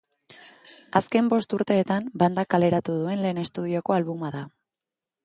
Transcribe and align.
Azken 0.99 1.27
bost 1.33 1.53
urteetan 1.57 2.07
bandak 2.23 2.49
kaleratu 2.55 2.97
duen 3.03 3.21
lehen 3.27 3.43
estudioko 3.43 3.97
albuma 3.99 4.33
da. 4.39 4.43